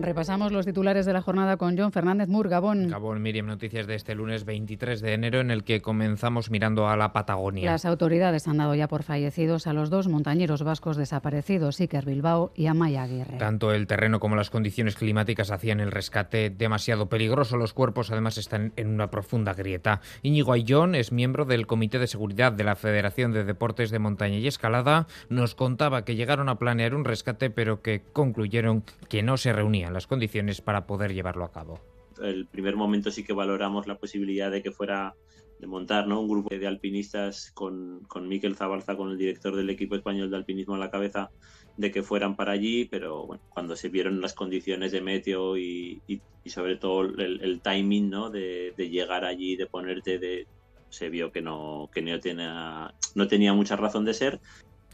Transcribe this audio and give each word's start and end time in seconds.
Repasamos 0.00 0.52
los 0.52 0.64
titulares 0.64 1.06
de 1.06 1.12
la 1.12 1.22
jornada 1.22 1.56
con 1.56 1.76
John 1.76 1.90
Fernández 1.90 2.28
Mur, 2.28 2.48
Gabón. 2.48 2.86
Gabón, 2.88 3.20
Miriam, 3.20 3.46
noticias 3.46 3.88
de 3.88 3.96
este 3.96 4.14
lunes 4.14 4.44
23 4.44 5.00
de 5.00 5.12
enero 5.12 5.40
en 5.40 5.50
el 5.50 5.64
que 5.64 5.82
comenzamos 5.82 6.52
mirando 6.52 6.86
a 6.86 6.96
la 6.96 7.12
Patagonia. 7.12 7.68
Las 7.68 7.84
autoridades 7.84 8.46
han 8.46 8.58
dado 8.58 8.76
ya 8.76 8.86
por 8.86 9.02
fallecidos 9.02 9.66
a 9.66 9.72
los 9.72 9.90
dos 9.90 10.06
montañeros 10.06 10.62
vascos 10.62 10.96
desaparecidos, 10.96 11.80
Iker 11.80 12.04
Bilbao 12.04 12.52
y 12.54 12.66
Amaya 12.66 13.02
Aguirre. 13.02 13.38
Tanto 13.38 13.72
el 13.72 13.88
terreno 13.88 14.20
como 14.20 14.36
las 14.36 14.50
condiciones 14.50 14.94
climáticas 14.94 15.50
hacían 15.50 15.80
el 15.80 15.90
rescate 15.90 16.50
demasiado 16.50 17.08
peligroso. 17.08 17.56
Los 17.56 17.72
cuerpos 17.72 18.12
además 18.12 18.38
están 18.38 18.72
en 18.76 18.90
una 18.90 19.10
profunda 19.10 19.52
grieta. 19.52 20.00
Íñigo 20.22 20.52
Ayllón 20.52 20.94
es 20.94 21.10
miembro 21.10 21.44
del 21.44 21.66
Comité 21.66 21.98
de 21.98 22.06
Seguridad 22.06 22.52
de 22.52 22.62
la 22.62 22.76
Federación 22.76 23.32
de 23.32 23.42
Deportes 23.42 23.90
de 23.90 23.98
Montaña 23.98 24.36
y 24.36 24.46
Escalada. 24.46 25.08
Nos 25.28 25.56
contaba 25.56 26.04
que 26.04 26.14
llegaron 26.14 26.48
a 26.48 26.56
planear 26.56 26.94
un 26.94 27.04
rescate 27.04 27.50
pero 27.50 27.82
que 27.82 28.02
concluyeron 28.12 28.84
que 29.08 29.24
no 29.24 29.36
se 29.36 29.52
reunían 29.52 29.87
las 29.90 30.06
condiciones 30.06 30.60
para 30.60 30.86
poder 30.86 31.14
llevarlo 31.14 31.44
a 31.44 31.52
cabo. 31.52 31.80
El 32.22 32.46
primer 32.46 32.76
momento 32.76 33.10
sí 33.10 33.24
que 33.24 33.32
valoramos 33.32 33.86
la 33.86 33.98
posibilidad 33.98 34.50
de 34.50 34.62
que 34.62 34.72
fuera 34.72 35.14
de 35.58 35.66
montar 35.66 36.06
¿no? 36.06 36.20
un 36.20 36.28
grupo 36.28 36.54
de 36.54 36.66
alpinistas 36.66 37.50
con, 37.52 38.00
con 38.06 38.28
Miquel 38.28 38.56
Zabalza, 38.56 38.96
con 38.96 39.10
el 39.10 39.18
director 39.18 39.56
del 39.56 39.70
equipo 39.70 39.96
español 39.96 40.30
de 40.30 40.36
alpinismo 40.36 40.74
a 40.74 40.78
la 40.78 40.90
cabeza, 40.90 41.30
de 41.76 41.90
que 41.90 42.02
fueran 42.02 42.36
para 42.36 42.52
allí, 42.52 42.84
pero 42.84 43.26
bueno, 43.26 43.42
cuando 43.48 43.76
se 43.76 43.88
vieron 43.88 44.20
las 44.20 44.34
condiciones 44.34 44.92
de 44.92 45.00
meteo 45.00 45.56
y, 45.56 46.00
y, 46.06 46.20
sobre 46.46 46.76
todo 46.76 47.02
el, 47.02 47.60
timing 47.62 48.08
¿no? 48.08 48.30
de, 48.30 48.72
de, 48.76 48.88
llegar 48.88 49.24
allí, 49.24 49.56
de 49.56 49.66
ponerte, 49.66 50.18
de, 50.18 50.46
se 50.88 51.10
vio 51.10 51.30
que 51.30 51.42
no, 51.42 51.90
que 51.92 52.02
no 52.02 52.18
tenía, 52.20 52.94
no 53.14 53.28
tenía 53.28 53.52
mucha 53.52 53.76
razón 53.76 54.04
de 54.04 54.14
ser 54.14 54.40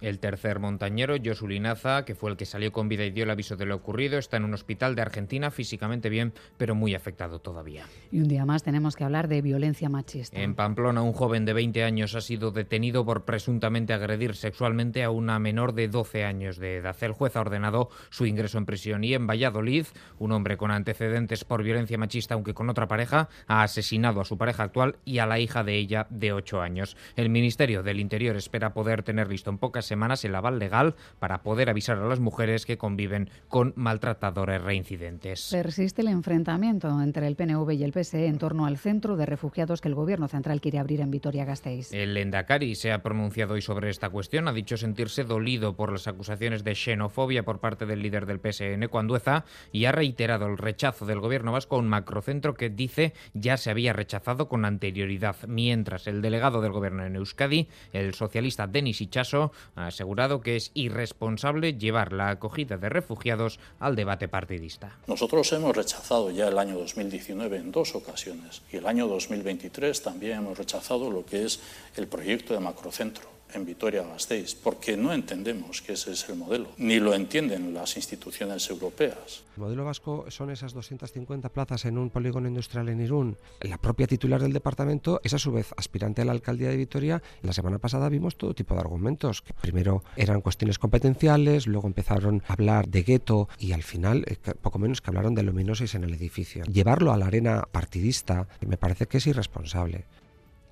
el 0.05 0.19
tercer 0.19 0.58
montañero, 0.58 1.16
Josu 1.22 1.48
Linaza, 1.48 2.05
que 2.05 2.14
fue 2.14 2.30
el 2.30 2.36
que 2.36 2.44
salió 2.44 2.72
con 2.72 2.88
vida 2.88 3.05
y 3.05 3.10
dio 3.10 3.24
el 3.24 3.30
aviso 3.30 3.56
de 3.56 3.64
lo 3.64 3.74
ocurrido, 3.74 4.19
está 4.19 4.36
en 4.36 4.44
un 4.44 4.52
hospital 4.52 4.94
de 4.94 5.02
Argentina, 5.02 5.50
físicamente 5.50 6.11
bien, 6.11 6.34
pero 6.58 6.74
muy 6.74 6.94
afectado 6.94 7.41
todavía. 7.41 7.86
Y 8.12 8.20
un 8.20 8.28
día 8.28 8.44
más 8.44 8.62
tenemos 8.62 8.96
que 8.96 9.05
hablar 9.05 9.28
de 9.28 9.41
violencia 9.41 9.88
machista. 9.88 10.38
En 10.38 10.55
Pamplona, 10.55 11.00
un 11.00 11.14
joven 11.14 11.46
de 11.46 11.55
20 11.55 11.84
años 11.84 12.14
ha 12.14 12.20
sido 12.20 12.50
detenido 12.50 13.05
por 13.06 13.24
presuntamente 13.24 13.94
agredir 13.94 14.34
sexualmente 14.34 15.02
a 15.02 15.11
una 15.11 15.38
menor 15.38 15.72
de 15.72 15.88
12 15.88 16.24
años 16.24 16.58
de 16.58 16.77
edad. 16.77 16.96
El 17.00 17.12
juez 17.12 17.36
ha 17.36 17.41
ordenado 17.41 17.89
su 18.11 18.27
ingreso 18.27 18.58
en 18.58 18.66
prisión. 18.66 19.05
Y 19.05 19.14
en 19.14 19.27
Valladolid, 19.27 19.86
un 20.18 20.33
hombre 20.33 20.58
con 20.58 20.70
antecedentes 20.70 21.44
por 21.44 21.62
violencia 21.62 21.96
machista, 21.96 22.34
aunque 22.34 22.52
con 22.52 22.68
otra 22.68 22.89
pareja, 22.89 23.30
ha 23.46 23.62
asesinado 23.62 24.20
a 24.20 24.24
su 24.24 24.36
pareja 24.36 24.64
actual 24.64 24.96
y 25.06 25.18
a 25.18 25.27
la 25.27 25.39
hija 25.39 25.64
de 25.64 25.77
ella 25.77 26.06
de 26.11 26.33
8 26.33 26.61
años. 26.61 26.96
El 27.16 27.30
Ministerio 27.30 27.83
del 27.83 28.00
Interior 28.00 28.36
espera 28.36 28.74
poder 28.74 29.02
tener 29.02 29.28
listo 29.28 29.48
en 29.48 29.58
pocas 29.58 29.86
semanas 29.86 29.94
el 30.25 30.34
aval 30.34 30.59
legal 30.59 30.95
para 31.19 31.42
poder 31.42 31.70
avisar 31.70 31.98
a 31.98 32.06
las 32.06 32.20
mujeres 32.20 32.67
que 32.67 32.78
conviven 32.78 33.31
con 33.48 33.73
maltratadores 33.77 34.62
reincidentes. 34.62 35.48
Persiste 35.51 36.03
el 36.03 36.09
enfrentamiento 36.09 37.01
entre 37.01 37.27
el 37.27 37.36
PNV 37.36 37.70
y 37.73 37.84
el 37.84 37.92
PSE 37.92 38.27
en 38.27 38.39
torno 38.39 38.67
al 38.67 38.77
centro 38.77 39.17
de 39.17 39.27
refugiados 39.27 39.81
que 39.81 39.89
el 39.89 39.95
Gobierno 39.95 40.28
central 40.28 40.61
quiere 40.61 40.78
abrir 40.78 41.01
en 41.01 41.11
Vitoria-Gasteiz. 41.11 41.92
El 41.92 42.17
Endacari 42.17 42.75
se 42.75 42.92
ha 42.92 43.03
pronunciado 43.03 43.55
hoy 43.55 43.62
sobre 43.62 43.91
esta 43.91 44.11
cuestión. 44.11 44.48
Ha 44.48 44.53
dicho 44.53 44.77
sentirse 44.77 45.25
dolido 45.25 45.77
por 45.77 45.92
las 45.92 46.06
acusaciones 46.06 46.64
de 46.64 46.75
xenofobia 46.75 47.45
por 47.45 47.61
parte 47.61 47.86
del 47.86 48.03
líder 48.03 48.27
del 48.27 48.41
PSN, 48.41 48.89
Cuandueza, 48.89 49.45
y 49.73 49.86
ha 49.86 49.92
reiterado 49.92 50.47
el 50.47 50.58
rechazo 50.58 51.06
del 51.06 51.20
Gobierno 51.20 51.53
vasco 51.53 51.77
a 51.77 51.79
un 51.79 51.89
macrocentro 51.89 52.55
que 52.55 52.69
dice 52.69 53.14
ya 53.33 53.56
se 53.56 53.70
había 53.70 53.92
rechazado 53.92 54.48
con 54.48 54.64
anterioridad, 54.64 55.36
mientras 55.48 56.07
el 56.07 56.20
delegado 56.20 56.61
del 56.61 56.73
Gobierno 56.73 57.05
en 57.05 57.17
Euskadi, 57.17 57.68
el 57.92 58.14
socialista 58.14 58.67
Denis 58.67 59.01
Ichaso, 59.01 59.52
ha 59.77 59.86
asegurado 59.86 60.40
que 60.40 60.57
es 60.57 60.70
irresponsable 60.74 61.74
llevar 61.74 62.12
la 62.12 62.30
acogida 62.30 62.77
de 62.77 62.89
refugiados 62.89 63.58
al 63.79 63.96
debate 63.96 64.29
partidista. 64.29 64.98
Nosotros 65.07 65.52
hemos 65.52 65.77
rechazado 65.77 66.30
ya 66.30 66.48
el 66.48 66.58
año 66.58 66.79
2019 66.79 67.57
en 67.57 67.73
dos 67.73 67.95
ocasiones 67.95 68.62
y 68.73 68.77
el 68.77 68.86
año 68.86 69.08
2023 69.08 70.02
también 70.02 70.39
hemos 70.39 70.58
rechazado 70.58 71.11
lo 71.11 71.24
que 71.24 71.45
es 71.45 71.61
el 71.96 72.07
proyecto 72.07 72.55
de 72.55 72.61
macrocentro 72.61 73.35
en 73.55 73.65
Vitoria-Gasteiz, 73.65 74.55
porque 74.55 74.97
no 74.97 75.13
entendemos 75.13 75.83
que 75.83 75.95
ese 75.95 76.13
es 76.13 76.29
el 76.29 76.37
modelo, 76.37 76.69
ni 76.77 76.98
lo 76.98 77.15
entienden 77.15 77.75
las 77.75 77.97
instituciones 77.97 78.69
europeas. 78.70 79.45
El 79.57 79.63
modelo 79.63 79.85
vasco 79.85 80.27
son 80.29 80.51
esas 80.51 80.73
250 80.73 81.48
plazas 81.48 81.85
en 81.85 81.98
un 81.98 82.11
polígono 82.11 82.48
industrial 82.48 82.89
en 82.89 83.01
Irún. 83.01 83.37
La 83.61 83.79
propia 83.79 84.07
titular 84.07 84.42
del 84.42 84.53
departamento 84.53 85.20
es 85.23 85.35
a 85.35 85.39
su 85.39 85.53
vez 85.53 85.73
aspirante 85.77 86.23
a 86.23 86.25
la 86.25 86.33
alcaldía 86.33 86.69
de 86.69 86.77
Vitoria. 86.77 87.23
La 87.42 87.53
semana 87.53 87.79
pasada 87.79 88.09
vimos 88.09 88.37
todo 88.37 88.55
tipo 88.55 88.75
de 88.75 88.81
argumentos. 88.81 89.42
Que 89.42 89.55
primero 89.55 90.03
eran 90.17 90.41
cuestiones 90.41 90.79
competenciales, 90.79 91.67
luego 91.67 91.86
empezaron 91.86 92.42
a 92.48 92.55
hablar 92.55 92.89
de 92.89 93.03
gueto 93.03 93.48
y 93.59 93.73
al 93.73 93.83
final 93.83 94.25
eh, 94.27 94.36
poco 94.61 94.79
menos 94.79 95.01
que 95.01 95.11
hablaron 95.11 95.35
de 95.35 95.42
luminosis 95.42 95.95
en 95.95 96.05
el 96.05 96.15
edificio. 96.15 96.65
Llevarlo 96.65 97.13
a 97.13 97.17
la 97.17 97.27
arena 97.27 97.63
partidista 97.71 98.48
me 98.67 98.77
parece 98.77 99.07
que 99.07 99.19
es 99.19 99.27
irresponsable. 99.27 100.05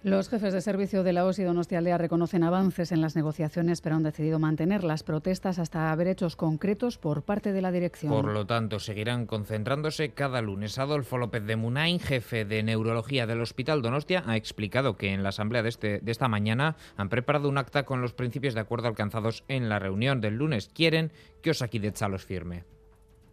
Los 0.05 0.29
jefes 0.29 0.53
de 0.53 0.61
servicio 0.61 1.05
de 1.05 1.13
la 1.13 1.25
OSI 1.25 1.45
Donostialdea 1.45 1.97
reconocen 1.97 2.43
avances 2.43 2.91
en 2.91 3.01
las 3.01 3.15
negociaciones, 3.15 3.81
pero 3.81 3.95
han 3.95 4.03
decidido 4.03 4.41
mantener 4.41 4.83
las 4.83 5.05
protestas 5.05 5.61
hasta 5.61 5.93
haber 5.93 6.09
hechos 6.09 6.35
concretos 6.35 6.99
por 6.99 7.23
parte 7.23 7.53
de 7.53 7.63
la 7.63 7.71
dirección. 7.71 8.11
Por 8.11 8.33
lo 8.33 8.45
tanto, 8.45 8.81
seguirán 8.81 9.27
concentrándose 9.27 10.11
cada 10.11 10.43
lunes. 10.43 10.81
Adolfo 10.81 11.19
López 11.19 11.45
de 11.45 11.55
Munain, 11.55 12.01
jefe 12.01 12.45
de 12.45 12.65
neurología 12.65 13.29
del 13.29 13.43
Hospital 13.43 13.81
Donostia, 13.81 14.25
ha 14.27 14.37
explicado 14.37 14.97
que 14.97 15.13
en 15.13 15.23
la 15.23 15.29
asamblea 15.29 15.63
de, 15.63 15.69
este, 15.69 16.01
de 16.01 16.11
esta 16.11 16.27
mañana 16.27 16.75
han 16.97 17.09
preparado 17.09 17.49
un 17.49 17.59
acta 17.59 17.85
con 17.85 18.01
los 18.01 18.13
principios 18.13 18.55
de 18.55 18.61
acuerdo 18.61 18.89
alcanzados 18.89 19.45
en 19.47 19.69
la 19.69 19.79
reunión 19.79 20.21
del 20.21 20.35
lunes. 20.35 20.69
Quieren 20.69 21.13
que 21.43 21.51
Osakidetza 21.51 22.09
los 22.09 22.25
firme 22.25 22.65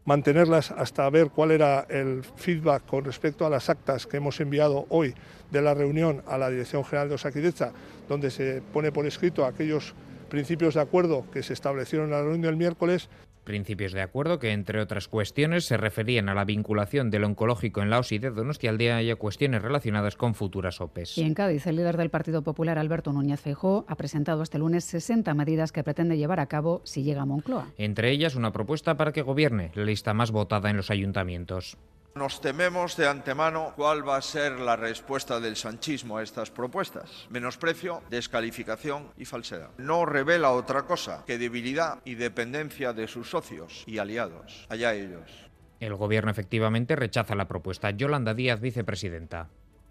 mantenerlas 0.09 0.71
hasta 0.71 1.07
ver 1.11 1.29
cuál 1.29 1.51
era 1.51 1.85
el 1.87 2.23
feedback 2.23 2.83
con 2.87 3.05
respecto 3.05 3.45
a 3.45 3.49
las 3.51 3.69
actas 3.69 4.07
que 4.07 4.17
hemos 4.17 4.39
enviado 4.39 4.87
hoy 4.89 5.13
de 5.51 5.61
la 5.61 5.75
reunión 5.75 6.23
a 6.25 6.39
la 6.39 6.49
Dirección 6.49 6.83
General 6.83 7.09
de 7.09 7.13
Osakidecha, 7.13 7.73
donde 8.07 8.31
se 8.31 8.63
pone 8.73 8.91
por 8.91 9.05
escrito 9.05 9.45
aquellos 9.45 9.93
principios 10.27 10.73
de 10.73 10.81
acuerdo 10.81 11.25
que 11.31 11.43
se 11.43 11.53
establecieron 11.53 12.07
en 12.07 12.13
la 12.13 12.21
reunión 12.23 12.41
del 12.41 12.55
miércoles 12.55 13.07
Principios 13.49 13.93
de 13.93 14.03
acuerdo 14.03 14.37
que, 14.37 14.51
entre 14.51 14.79
otras 14.79 15.07
cuestiones, 15.07 15.65
se 15.65 15.75
referían 15.75 16.29
a 16.29 16.35
la 16.35 16.45
vinculación 16.45 17.09
del 17.09 17.23
oncológico 17.23 17.81
en 17.81 17.89
la 17.89 17.97
OSI 17.97 18.19
de 18.19 18.29
Donostialdea 18.29 19.01
y 19.01 19.09
a 19.09 19.15
cuestiones 19.15 19.63
relacionadas 19.63 20.15
con 20.15 20.35
futuras 20.35 20.79
OPEs. 20.81 21.17
Y 21.17 21.23
en 21.23 21.33
Cádiz, 21.33 21.65
el 21.65 21.77
líder 21.77 21.97
del 21.97 22.11
Partido 22.11 22.43
Popular, 22.43 22.77
Alberto 22.77 23.11
Núñez 23.11 23.41
Feijóo, 23.41 23.85
ha 23.87 23.95
presentado 23.95 24.43
este 24.43 24.59
lunes 24.59 24.83
60 24.83 25.33
medidas 25.33 25.71
que 25.71 25.83
pretende 25.83 26.15
llevar 26.15 26.39
a 26.39 26.45
cabo 26.45 26.81
si 26.83 27.01
llega 27.01 27.23
a 27.23 27.25
Moncloa. 27.25 27.69
Entre 27.79 28.11
ellas, 28.11 28.35
una 28.35 28.51
propuesta 28.51 28.97
para 28.97 29.13
que 29.13 29.23
gobierne 29.23 29.71
la 29.73 29.83
lista 29.83 30.13
más 30.13 30.29
votada 30.29 30.69
en 30.69 30.77
los 30.77 30.91
ayuntamientos. 30.91 31.75
Nos 32.15 32.41
tememos 32.41 32.97
de 32.97 33.07
antemano 33.07 33.73
cuál 33.75 34.07
va 34.07 34.17
a 34.17 34.21
ser 34.21 34.59
la 34.59 34.75
respuesta 34.75 35.39
del 35.39 35.55
sanchismo 35.55 36.17
a 36.17 36.23
estas 36.23 36.49
propuestas. 36.49 37.27
Menosprecio, 37.29 38.01
descalificación 38.09 39.11
y 39.15 39.25
falsedad. 39.25 39.69
No 39.77 40.05
revela 40.05 40.51
otra 40.51 40.83
cosa 40.83 41.23
que 41.25 41.37
debilidad 41.37 41.99
y 42.05 42.15
dependencia 42.15 42.93
de 42.93 43.07
sus 43.07 43.29
socios 43.29 43.83
y 43.85 43.99
aliados. 43.99 44.65
Allá 44.69 44.93
ellos. 44.93 45.49
El 45.79 45.95
gobierno 45.95 46.31
efectivamente 46.31 46.95
rechaza 46.95 47.35
la 47.35 47.47
propuesta. 47.47 47.91
Yolanda 47.91 48.33
Díaz, 48.33 48.59
vicepresidenta. 48.59 49.49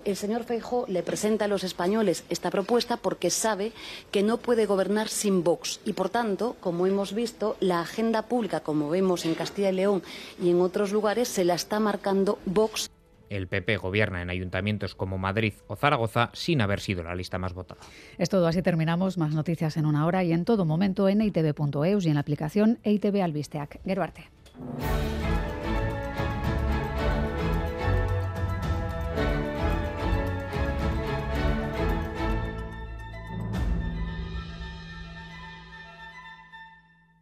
El 0.09 0.17
señor 0.17 0.45
Feijóo 0.45 0.87
le 0.89 1.03
presenta 1.03 1.45
a 1.45 1.49
los 1.49 1.65
españoles 1.65 2.25
esta 2.31 2.51
propuesta 2.51 2.97
porque 2.97 3.29
sabe 3.29 3.73
que 4.11 4.23
no 4.23 4.39
puede 4.39 4.65
gobernar 4.65 5.11
sin 5.11 5.45
Vox 5.45 5.81
y, 5.85 5.93
por 5.93 6.09
tanto, 6.09 6.57
como 6.61 6.87
hemos 6.87 7.13
visto, 7.13 7.59
la 7.61 7.83
agenda 7.83 8.23
pública, 8.23 8.61
como 8.61 8.89
vemos 8.89 9.27
en 9.27 9.35
Castilla 9.35 9.69
y 9.69 9.75
León 9.75 10.03
y 10.43 10.49
en 10.49 10.63
otros 10.63 10.93
lugares, 10.93 11.29
se 11.29 11.45
la 11.45 11.53
está 11.53 11.79
marcando 11.79 12.39
Vox. 12.47 12.89
El 13.29 13.49
PP 13.49 13.77
gobierna 13.77 14.23
en 14.23 14.31
ayuntamientos 14.31 14.95
como 14.95 15.19
Madrid 15.19 15.53
o 15.67 15.77
Zaragoza 15.77 16.31
sin 16.33 16.63
haber 16.63 16.81
sido 16.81 17.03
la 17.03 17.15
lista 17.15 17.37
más 17.37 17.53
votada. 17.53 17.83
Es 18.17 18.31
todo, 18.31 18.47
así 18.47 18.63
terminamos. 18.63 19.19
Más 19.19 19.35
noticias 19.35 19.77
en 19.77 19.85
una 19.85 20.07
hora 20.07 20.25
y 20.25 20.33
en 20.33 20.47
todo 20.47 20.65
momento 20.65 21.11
en 21.11 21.21
itv.eus 21.21 22.07
y 22.07 22.09
en 22.09 22.15
la 22.15 22.21
aplicación 22.21 22.79
EITV 22.83 23.23
Albisteac. 23.23 23.79
Geruarte. 23.85 24.31